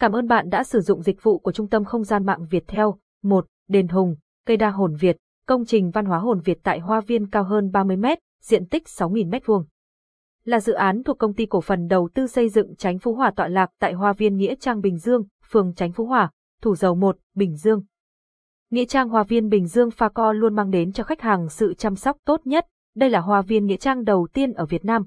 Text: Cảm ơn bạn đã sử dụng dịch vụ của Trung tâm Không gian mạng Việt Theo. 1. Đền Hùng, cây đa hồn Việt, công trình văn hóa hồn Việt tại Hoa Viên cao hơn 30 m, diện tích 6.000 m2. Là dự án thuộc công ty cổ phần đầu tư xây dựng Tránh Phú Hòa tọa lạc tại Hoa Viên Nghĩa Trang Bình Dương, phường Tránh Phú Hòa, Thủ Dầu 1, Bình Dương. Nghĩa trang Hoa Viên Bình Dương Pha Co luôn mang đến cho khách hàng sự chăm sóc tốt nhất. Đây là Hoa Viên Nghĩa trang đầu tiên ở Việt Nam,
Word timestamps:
Cảm 0.00 0.12
ơn 0.12 0.28
bạn 0.28 0.48
đã 0.48 0.64
sử 0.64 0.80
dụng 0.80 1.02
dịch 1.02 1.22
vụ 1.22 1.38
của 1.38 1.52
Trung 1.52 1.68
tâm 1.68 1.84
Không 1.84 2.04
gian 2.04 2.26
mạng 2.26 2.46
Việt 2.50 2.64
Theo. 2.66 2.98
1. 3.22 3.46
Đền 3.68 3.88
Hùng, 3.88 4.16
cây 4.46 4.56
đa 4.56 4.70
hồn 4.70 4.94
Việt, 5.00 5.16
công 5.46 5.64
trình 5.64 5.90
văn 5.90 6.04
hóa 6.04 6.18
hồn 6.18 6.40
Việt 6.44 6.58
tại 6.62 6.78
Hoa 6.78 7.00
Viên 7.00 7.30
cao 7.30 7.44
hơn 7.44 7.70
30 7.72 7.96
m, 7.96 8.04
diện 8.42 8.66
tích 8.66 8.82
6.000 8.86 9.30
m2. 9.30 9.64
Là 10.44 10.60
dự 10.60 10.72
án 10.72 11.02
thuộc 11.02 11.18
công 11.18 11.34
ty 11.34 11.46
cổ 11.46 11.60
phần 11.60 11.86
đầu 11.88 12.08
tư 12.14 12.26
xây 12.26 12.48
dựng 12.48 12.76
Tránh 12.76 12.98
Phú 12.98 13.14
Hòa 13.14 13.30
tọa 13.36 13.48
lạc 13.48 13.70
tại 13.80 13.92
Hoa 13.92 14.12
Viên 14.12 14.36
Nghĩa 14.36 14.54
Trang 14.54 14.80
Bình 14.80 14.98
Dương, 14.98 15.22
phường 15.50 15.74
Tránh 15.74 15.92
Phú 15.92 16.06
Hòa, 16.06 16.30
Thủ 16.62 16.76
Dầu 16.76 16.94
1, 16.94 17.16
Bình 17.34 17.56
Dương. 17.56 17.82
Nghĩa 18.70 18.84
trang 18.84 19.08
Hoa 19.08 19.22
Viên 19.22 19.48
Bình 19.48 19.66
Dương 19.66 19.90
Pha 19.90 20.08
Co 20.08 20.32
luôn 20.32 20.54
mang 20.54 20.70
đến 20.70 20.92
cho 20.92 21.04
khách 21.04 21.20
hàng 21.20 21.48
sự 21.48 21.74
chăm 21.74 21.96
sóc 21.96 22.16
tốt 22.24 22.40
nhất. 22.44 22.66
Đây 22.96 23.10
là 23.10 23.20
Hoa 23.20 23.42
Viên 23.42 23.66
Nghĩa 23.66 23.76
trang 23.76 24.04
đầu 24.04 24.28
tiên 24.32 24.52
ở 24.52 24.66
Việt 24.66 24.84
Nam, 24.84 25.06